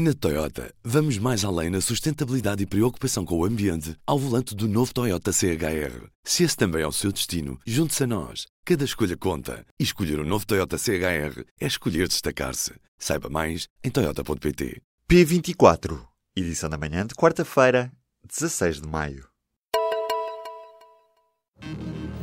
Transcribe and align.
Na 0.00 0.14
Toyota, 0.14 0.72
vamos 0.84 1.18
mais 1.18 1.44
além 1.44 1.70
na 1.70 1.80
sustentabilidade 1.80 2.62
e 2.62 2.66
preocupação 2.66 3.24
com 3.24 3.36
o 3.36 3.44
ambiente 3.44 3.96
ao 4.06 4.16
volante 4.16 4.54
do 4.54 4.68
novo 4.68 4.94
Toyota 4.94 5.32
CHR. 5.32 6.06
Se 6.22 6.44
esse 6.44 6.56
também 6.56 6.82
é 6.82 6.86
o 6.86 6.92
seu 6.92 7.10
destino, 7.10 7.58
junte-se 7.66 8.04
a 8.04 8.06
nós. 8.06 8.46
Cada 8.64 8.84
escolha 8.84 9.16
conta. 9.16 9.66
E 9.76 9.82
escolher 9.82 10.20
o 10.20 10.22
um 10.22 10.24
novo 10.24 10.46
Toyota 10.46 10.78
CHR 10.78 11.42
é 11.60 11.66
escolher 11.66 12.06
destacar-se. 12.06 12.74
Saiba 12.96 13.28
mais 13.28 13.66
em 13.82 13.90
Toyota.pt. 13.90 14.80
P24, 15.10 16.00
edição 16.36 16.70
da 16.70 16.78
manhã 16.78 17.04
de 17.04 17.16
quarta-feira, 17.16 17.90
16 18.24 18.82
de 18.82 18.86
maio. 18.86 19.26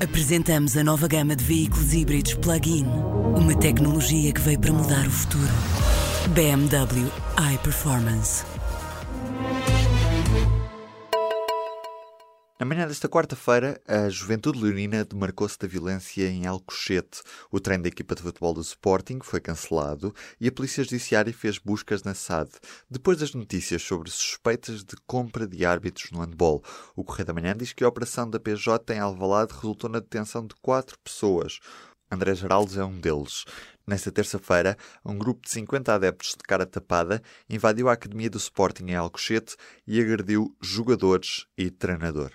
Apresentamos 0.01 0.77
a 0.77 0.83
nova 0.85 1.09
gama 1.09 1.35
de 1.35 1.43
veículos 1.43 1.93
híbridos 1.93 2.35
plug-in. 2.35 2.85
Uma 3.35 3.59
tecnologia 3.59 4.31
que 4.31 4.39
veio 4.39 4.61
para 4.61 4.71
mudar 4.71 5.05
o 5.05 5.11
futuro. 5.11 5.84
BMW 6.33 7.11
iPerformance. 7.53 8.43
Na 12.59 12.65
manhã 12.65 12.87
desta 12.87 13.07
quarta-feira, 13.07 13.79
a 13.87 14.09
Juventude 14.09 14.59
Leonina 14.59 15.05
demarcou-se 15.05 15.59
da 15.59 15.67
violência 15.67 16.27
em 16.27 16.47
Alcochete. 16.47 17.21
O 17.51 17.59
treino 17.59 17.83
da 17.83 17.89
equipa 17.89 18.15
de 18.15 18.23
futebol 18.23 18.55
do 18.55 18.61
Sporting 18.61 19.19
foi 19.21 19.39
cancelado 19.39 20.15
e 20.41 20.47
a 20.47 20.51
Polícia 20.51 20.83
Judiciária 20.83 21.31
fez 21.31 21.59
buscas 21.59 22.01
na 22.01 22.15
SAD. 22.15 22.49
Depois 22.89 23.19
das 23.19 23.35
notícias 23.35 23.83
sobre 23.83 24.09
suspeitas 24.09 24.83
de 24.83 24.95
compra 25.05 25.45
de 25.45 25.63
árbitros 25.63 26.09
no 26.11 26.21
handball, 26.21 26.63
o 26.95 27.03
Correio 27.03 27.27
da 27.27 27.33
Manhã 27.33 27.55
diz 27.55 27.71
que 27.71 27.83
a 27.83 27.87
operação 27.87 28.27
da 28.27 28.39
PJ 28.39 28.95
em 28.95 28.99
Alvalade 28.99 29.53
resultou 29.53 29.89
na 29.89 29.99
detenção 29.99 30.47
de 30.47 30.55
quatro 30.55 30.97
pessoas. 31.03 31.59
André 32.09 32.35
Geraldes 32.35 32.77
é 32.77 32.83
um 32.83 32.99
deles. 32.99 33.45
Nesta 33.87 34.11
terça-feira, 34.11 34.77
um 35.03 35.17
grupo 35.17 35.41
de 35.43 35.51
50 35.51 35.93
adeptos 35.93 36.31
de 36.31 36.43
cara 36.43 36.65
tapada 36.65 37.21
invadiu 37.49 37.89
a 37.89 37.93
academia 37.93 38.29
do 38.29 38.37
Sporting 38.37 38.85
em 38.85 38.95
Alcochete 38.95 39.55
e 39.87 39.99
agrediu 39.99 40.55
jogadores 40.61 41.45
e 41.57 41.69
treinador. 41.69 42.31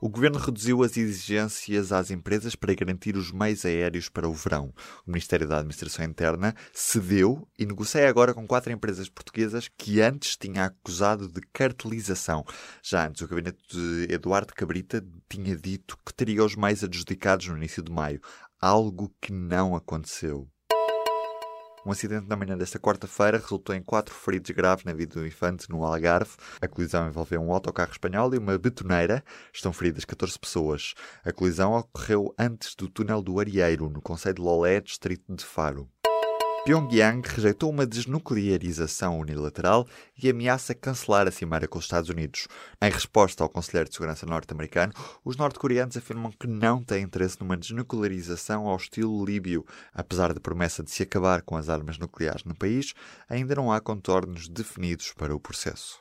O 0.00 0.08
governo 0.08 0.38
reduziu 0.38 0.84
as 0.84 0.96
exigências 0.96 1.90
às 1.90 2.12
empresas 2.12 2.54
para 2.54 2.72
garantir 2.72 3.16
os 3.16 3.32
meios 3.32 3.64
aéreos 3.64 4.08
para 4.08 4.28
o 4.28 4.32
verão. 4.32 4.72
O 5.04 5.10
Ministério 5.10 5.48
da 5.48 5.56
Administração 5.56 6.04
Interna 6.04 6.54
cedeu 6.72 7.48
e 7.58 7.66
negocia 7.66 8.08
agora 8.08 8.32
com 8.32 8.46
quatro 8.46 8.72
empresas 8.72 9.08
portuguesas 9.08 9.68
que 9.76 10.00
antes 10.00 10.36
tinha 10.36 10.66
acusado 10.66 11.26
de 11.26 11.40
cartelização. 11.52 12.44
Já 12.80 13.08
antes, 13.08 13.22
o 13.22 13.26
gabinete 13.26 13.58
de 13.68 14.06
Eduardo 14.08 14.54
Cabrita 14.54 15.04
tinha 15.28 15.56
dito 15.56 15.98
que 16.06 16.14
teria 16.14 16.44
os 16.44 16.54
meios 16.54 16.84
adjudicados 16.84 17.48
no 17.48 17.56
início 17.56 17.82
de 17.82 17.90
maio, 17.90 18.20
algo 18.60 19.12
que 19.20 19.32
não 19.32 19.74
aconteceu. 19.74 20.48
Um 21.88 21.92
acidente 21.92 22.28
na 22.28 22.36
manhã 22.36 22.54
desta 22.54 22.78
quarta-feira 22.78 23.38
resultou 23.38 23.74
em 23.74 23.82
quatro 23.82 24.14
feridos 24.14 24.50
graves 24.50 24.84
na 24.84 24.92
vida 24.92 25.18
do 25.18 25.26
infante 25.26 25.70
no 25.70 25.82
Algarve. 25.82 26.32
A 26.60 26.68
colisão 26.68 27.08
envolveu 27.08 27.40
um 27.40 27.50
autocarro 27.50 27.90
espanhol 27.90 28.34
e 28.34 28.36
uma 28.36 28.58
betoneira. 28.58 29.24
Estão 29.50 29.72
feridas 29.72 30.04
14 30.04 30.38
pessoas. 30.38 30.92
A 31.24 31.32
colisão 31.32 31.72
ocorreu 31.72 32.34
antes 32.38 32.74
do 32.74 32.90
túnel 32.90 33.22
do 33.22 33.40
Arieiro, 33.40 33.88
no 33.88 34.02
Conselho 34.02 34.34
de 34.34 34.42
Lolé, 34.42 34.82
distrito 34.82 35.34
de 35.34 35.42
Faro. 35.42 35.88
Pyongyang 36.64 37.22
rejeitou 37.26 37.70
uma 37.70 37.86
desnuclearização 37.86 39.18
unilateral 39.18 39.86
e 40.22 40.28
ameaça 40.28 40.74
cancelar 40.74 41.26
a 41.26 41.30
cimeira 41.30 41.66
com 41.66 41.78
os 41.78 41.84
Estados 41.84 42.10
Unidos. 42.10 42.46
Em 42.82 42.90
resposta 42.90 43.42
ao 43.42 43.48
Conselheiro 43.48 43.88
de 43.88 43.94
Segurança 43.94 44.26
norte-americano, 44.26 44.92
os 45.24 45.36
norte-coreanos 45.36 45.96
afirmam 45.96 46.30
que 46.30 46.46
não 46.46 46.82
têm 46.82 47.04
interesse 47.04 47.40
numa 47.40 47.56
desnuclearização 47.56 48.66
ao 48.66 48.76
estilo 48.76 49.24
líbio. 49.24 49.64
Apesar 49.94 50.34
da 50.34 50.40
promessa 50.40 50.82
de 50.82 50.90
se 50.90 51.02
acabar 51.02 51.42
com 51.42 51.56
as 51.56 51.68
armas 51.68 51.96
nucleares 51.96 52.44
no 52.44 52.54
país, 52.54 52.92
ainda 53.28 53.54
não 53.54 53.72
há 53.72 53.80
contornos 53.80 54.48
definidos 54.48 55.12
para 55.16 55.34
o 55.34 55.40
processo. 55.40 55.98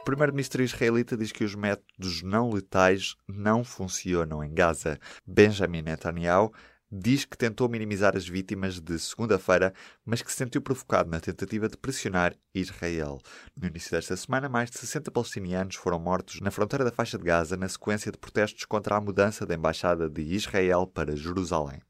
O 0.00 0.04
primeiro-ministro 0.04 0.62
israelita 0.62 1.16
diz 1.16 1.32
que 1.32 1.44
os 1.44 1.54
métodos 1.54 2.22
não 2.22 2.50
letais 2.50 3.16
não 3.26 3.64
funcionam 3.64 4.44
em 4.44 4.52
Gaza. 4.52 4.98
Benjamin 5.26 5.80
Netanyahu 5.80 6.52
diz 6.90 7.24
que 7.24 7.36
tentou 7.36 7.68
minimizar 7.68 8.16
as 8.16 8.26
vítimas 8.26 8.80
de 8.80 8.98
segunda-feira, 8.98 9.72
mas 10.04 10.22
que 10.22 10.30
se 10.30 10.38
sentiu 10.38 10.62
provocado 10.62 11.10
na 11.10 11.20
tentativa 11.20 11.68
de 11.68 11.76
pressionar 11.76 12.34
Israel. 12.54 13.20
No 13.60 13.68
início 13.68 13.90
desta 13.90 14.16
semana, 14.16 14.48
mais 14.48 14.70
de 14.70 14.78
60 14.78 15.10
palestinianos 15.10 15.76
foram 15.76 15.98
mortos 15.98 16.40
na 16.40 16.50
fronteira 16.50 16.84
da 16.84 16.92
faixa 16.92 17.18
de 17.18 17.24
Gaza 17.24 17.56
na 17.56 17.68
sequência 17.68 18.12
de 18.12 18.18
protestos 18.18 18.64
contra 18.64 18.96
a 18.96 19.00
mudança 19.00 19.44
da 19.44 19.54
embaixada 19.54 20.08
de 20.08 20.22
Israel 20.22 20.86
para 20.86 21.16
Jerusalém. 21.16 21.80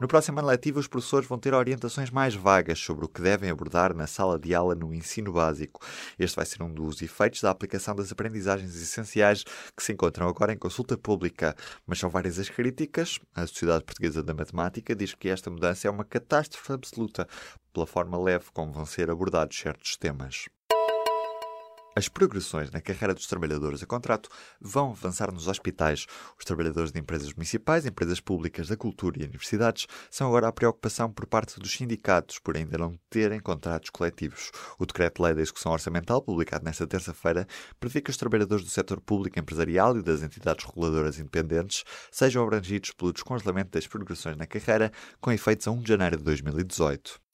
No 0.00 0.06
próximo 0.06 0.38
ano 0.38 0.46
letivo, 0.46 0.78
os 0.78 0.86
professores 0.86 1.28
vão 1.28 1.40
ter 1.40 1.52
orientações 1.52 2.08
mais 2.08 2.32
vagas 2.32 2.78
sobre 2.78 3.04
o 3.04 3.08
que 3.08 3.20
devem 3.20 3.50
abordar 3.50 3.92
na 3.92 4.06
sala 4.06 4.38
de 4.38 4.54
aula 4.54 4.72
no 4.76 4.94
ensino 4.94 5.32
básico. 5.32 5.84
Este 6.16 6.36
vai 6.36 6.46
ser 6.46 6.62
um 6.62 6.72
dos 6.72 7.02
efeitos 7.02 7.40
da 7.42 7.50
aplicação 7.50 7.96
das 7.96 8.12
aprendizagens 8.12 8.76
essenciais 8.76 9.42
que 9.76 9.82
se 9.82 9.92
encontram 9.92 10.28
agora 10.28 10.52
em 10.52 10.56
consulta 10.56 10.96
pública. 10.96 11.56
Mas 11.84 11.98
são 11.98 12.08
várias 12.08 12.38
as 12.38 12.48
críticas. 12.48 13.18
A 13.34 13.44
Sociedade 13.44 13.84
Portuguesa 13.84 14.22
da 14.22 14.32
Matemática 14.32 14.94
diz 14.94 15.14
que 15.14 15.28
esta 15.28 15.50
mudança 15.50 15.88
é 15.88 15.90
uma 15.90 16.04
catástrofe 16.04 16.72
absoluta, 16.72 17.26
pela 17.72 17.86
forma 17.86 18.16
leve 18.22 18.44
como 18.54 18.72
vão 18.72 18.86
ser 18.86 19.10
abordados 19.10 19.58
certos 19.58 19.96
temas. 19.96 20.46
As 21.98 22.08
progressões 22.08 22.70
na 22.70 22.80
carreira 22.80 23.12
dos 23.12 23.26
trabalhadores 23.26 23.82
a 23.82 23.86
contrato 23.86 24.30
vão 24.60 24.92
avançar 24.92 25.32
nos 25.32 25.48
hospitais. 25.48 26.06
Os 26.38 26.44
trabalhadores 26.44 26.92
de 26.92 27.00
empresas 27.00 27.34
municipais, 27.34 27.84
empresas 27.86 28.20
públicas 28.20 28.68
da 28.68 28.76
cultura 28.76 29.18
e 29.18 29.24
universidades 29.24 29.88
são 30.08 30.28
agora 30.28 30.46
a 30.46 30.52
preocupação 30.52 31.10
por 31.10 31.26
parte 31.26 31.58
dos 31.58 31.72
sindicatos 31.72 32.38
por 32.38 32.56
ainda 32.56 32.78
não 32.78 32.96
terem 33.10 33.40
contratos 33.40 33.90
coletivos. 33.90 34.52
O 34.78 34.86
Decreto-Lei 34.86 35.34
da 35.34 35.42
Execução 35.42 35.72
Orçamental, 35.72 36.22
publicado 36.22 36.64
nesta 36.64 36.86
terça-feira, 36.86 37.48
prevê 37.80 38.00
que 38.00 38.10
os 38.12 38.16
trabalhadores 38.16 38.64
do 38.64 38.70
setor 38.70 39.00
público 39.00 39.40
empresarial 39.40 39.96
e 39.96 40.02
das 40.02 40.22
entidades 40.22 40.66
reguladoras 40.66 41.18
independentes 41.18 41.82
sejam 42.12 42.44
abrangidos 42.44 42.92
pelo 42.92 43.12
descongelamento 43.12 43.72
das 43.72 43.88
progressões 43.88 44.36
na 44.36 44.46
carreira, 44.46 44.92
com 45.20 45.32
efeitos 45.32 45.66
a 45.66 45.72
1 45.72 45.82
de 45.82 45.88
janeiro 45.88 46.16
de 46.16 46.22
2018. 46.22 47.27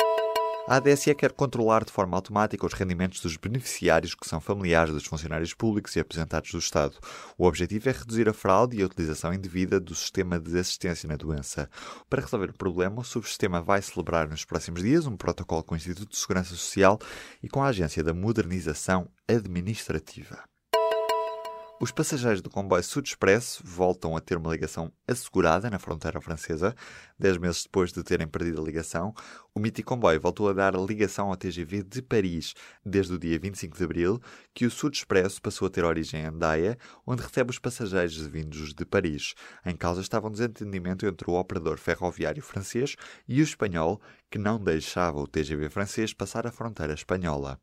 A 0.66 0.76
ADSE 0.76 1.14
quer 1.14 1.30
controlar 1.30 1.84
de 1.84 1.92
forma 1.92 2.16
automática 2.16 2.64
os 2.64 2.72
rendimentos 2.72 3.20
dos 3.20 3.36
beneficiários 3.36 4.14
que 4.14 4.26
são 4.26 4.40
familiares 4.40 4.94
dos 4.94 5.04
funcionários 5.04 5.52
públicos 5.52 5.94
e 5.94 6.00
aposentados 6.00 6.50
do 6.52 6.58
Estado. 6.58 6.96
O 7.36 7.46
objetivo 7.46 7.90
é 7.90 7.92
reduzir 7.92 8.30
a 8.30 8.32
fraude 8.32 8.78
e 8.78 8.82
a 8.82 8.86
utilização 8.86 9.34
indevida 9.34 9.78
do 9.78 9.94
sistema 9.94 10.40
de 10.40 10.58
assistência 10.58 11.06
na 11.06 11.16
doença. 11.16 11.68
Para 12.08 12.22
resolver 12.22 12.48
o 12.48 12.56
problema, 12.56 13.02
o 13.02 13.04
subsistema 13.04 13.60
vai 13.60 13.82
celebrar 13.82 14.26
nos 14.26 14.46
próximos 14.46 14.82
dias 14.82 15.06
um 15.06 15.18
protocolo 15.18 15.62
com 15.62 15.74
o 15.74 15.76
Instituto 15.76 16.08
de 16.08 16.16
Segurança 16.16 16.50
Social 16.50 16.98
e 17.42 17.48
com 17.48 17.62
a 17.62 17.66
Agência 17.66 18.02
da 18.02 18.14
Modernização 18.14 19.06
Administrativa. 19.28 20.53
Os 21.84 21.92
passageiros 21.92 22.40
do 22.40 22.48
comboio 22.48 22.82
Sud 22.82 23.06
Express 23.06 23.60
voltam 23.62 24.16
a 24.16 24.20
ter 24.22 24.38
uma 24.38 24.50
ligação 24.50 24.90
assegurada 25.06 25.68
na 25.68 25.78
fronteira 25.78 26.18
francesa. 26.18 26.74
Dez 27.18 27.36
meses 27.36 27.64
depois 27.64 27.92
de 27.92 28.02
terem 28.02 28.26
perdido 28.26 28.62
a 28.62 28.64
ligação, 28.64 29.12
o 29.54 29.60
mítico 29.60 29.90
comboio 29.90 30.18
voltou 30.18 30.48
a 30.48 30.54
dar 30.54 30.74
ligação 30.76 31.28
ao 31.28 31.36
TGV 31.36 31.82
de 31.82 32.00
Paris 32.00 32.54
desde 32.86 33.12
o 33.12 33.18
dia 33.18 33.38
25 33.38 33.76
de 33.76 33.84
abril, 33.84 34.18
que 34.54 34.64
o 34.64 34.70
Sud 34.70 34.96
Expresso 34.96 35.42
passou 35.42 35.66
a 35.66 35.70
ter 35.70 35.84
origem 35.84 36.22
em 36.22 36.24
Andaia, 36.24 36.78
onde 37.06 37.22
recebe 37.22 37.50
os 37.50 37.58
passageiros 37.58 38.16
vindos 38.16 38.72
de 38.72 38.86
Paris. 38.86 39.34
Em 39.62 39.76
causa 39.76 40.00
estava 40.00 40.28
um 40.28 40.32
desentendimento 40.32 41.04
entre 41.04 41.30
o 41.30 41.34
operador 41.34 41.76
ferroviário 41.76 42.42
francês 42.42 42.96
e 43.28 43.42
o 43.42 43.44
espanhol, 43.44 44.00
que 44.30 44.38
não 44.38 44.58
deixava 44.58 45.20
o 45.20 45.28
TGV 45.28 45.68
francês 45.68 46.14
passar 46.14 46.46
a 46.46 46.50
fronteira 46.50 46.94
espanhola. 46.94 47.60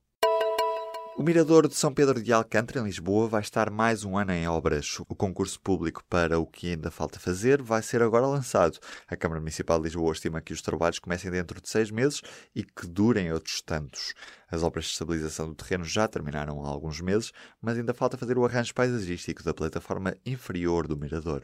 O 1.17 1.23
Mirador 1.23 1.67
de 1.67 1.75
São 1.75 1.93
Pedro 1.93 2.23
de 2.23 2.31
Alcântara, 2.31 2.79
em 2.79 2.85
Lisboa, 2.85 3.27
vai 3.27 3.41
estar 3.41 3.69
mais 3.69 4.05
um 4.05 4.17
ano 4.17 4.31
em 4.31 4.47
obras. 4.47 4.97
O 5.09 5.13
concurso 5.13 5.59
público 5.59 6.01
para 6.09 6.39
o 6.39 6.47
que 6.47 6.71
ainda 6.71 6.89
falta 6.89 7.19
fazer 7.19 7.61
vai 7.61 7.81
ser 7.83 8.01
agora 8.01 8.25
lançado. 8.25 8.79
A 9.09 9.15
Câmara 9.17 9.41
Municipal 9.41 9.77
de 9.77 9.83
Lisboa 9.83 10.13
estima 10.13 10.41
que 10.41 10.53
os 10.53 10.61
trabalhos 10.61 10.99
comecem 10.99 11.29
dentro 11.29 11.61
de 11.61 11.69
seis 11.69 11.91
meses 11.91 12.21
e 12.55 12.63
que 12.63 12.87
durem 12.87 13.31
outros 13.31 13.61
tantos. 13.61 14.13
As 14.49 14.63
obras 14.63 14.85
de 14.85 14.91
estabilização 14.91 15.49
do 15.49 15.55
terreno 15.55 15.83
já 15.83 16.07
terminaram 16.07 16.65
há 16.65 16.69
alguns 16.69 17.01
meses, 17.01 17.33
mas 17.61 17.77
ainda 17.77 17.93
falta 17.93 18.17
fazer 18.17 18.37
o 18.37 18.45
arranjo 18.45 18.73
paisagístico 18.73 19.43
da 19.43 19.53
plataforma 19.53 20.15
inferior 20.25 20.87
do 20.87 20.97
Mirador. 20.97 21.43